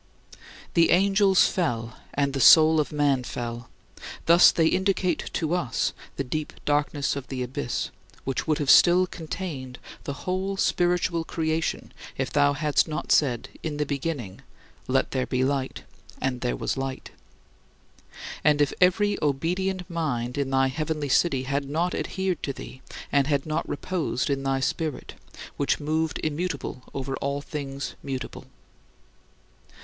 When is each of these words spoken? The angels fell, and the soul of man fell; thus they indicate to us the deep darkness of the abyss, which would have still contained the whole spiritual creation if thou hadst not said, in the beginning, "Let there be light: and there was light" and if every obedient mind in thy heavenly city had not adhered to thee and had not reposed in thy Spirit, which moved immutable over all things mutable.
The 0.73 0.89
angels 0.89 1.47
fell, 1.47 1.95
and 2.15 2.33
the 2.33 2.39
soul 2.39 2.79
of 2.79 2.91
man 2.91 3.23
fell; 3.23 3.69
thus 4.25 4.51
they 4.51 4.65
indicate 4.65 5.29
to 5.33 5.53
us 5.53 5.93
the 6.15 6.23
deep 6.23 6.53
darkness 6.65 7.15
of 7.15 7.27
the 7.27 7.43
abyss, 7.43 7.91
which 8.23 8.47
would 8.47 8.57
have 8.57 8.71
still 8.71 9.05
contained 9.05 9.77
the 10.05 10.25
whole 10.25 10.57
spiritual 10.57 11.23
creation 11.23 11.93
if 12.17 12.31
thou 12.33 12.53
hadst 12.53 12.87
not 12.87 13.11
said, 13.11 13.49
in 13.61 13.77
the 13.77 13.85
beginning, 13.85 14.41
"Let 14.87 15.11
there 15.11 15.27
be 15.27 15.43
light: 15.43 15.83
and 16.19 16.41
there 16.41 16.55
was 16.55 16.77
light" 16.77 17.11
and 18.43 18.59
if 18.59 18.73
every 18.81 19.19
obedient 19.21 19.87
mind 19.87 20.35
in 20.35 20.49
thy 20.49 20.69
heavenly 20.69 21.09
city 21.09 21.43
had 21.43 21.69
not 21.69 21.93
adhered 21.93 22.41
to 22.41 22.53
thee 22.53 22.81
and 23.11 23.27
had 23.27 23.45
not 23.45 23.69
reposed 23.69 24.31
in 24.31 24.41
thy 24.41 24.61
Spirit, 24.61 25.13
which 25.57 25.79
moved 25.79 26.19
immutable 26.23 26.81
over 26.91 27.15
all 27.17 27.39
things 27.41 27.93
mutable. 28.01 28.45